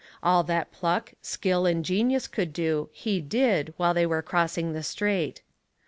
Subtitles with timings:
[0.23, 4.81] All that pluck, skill, and genius could do he did while they were crossing the
[4.81, 5.43] strait.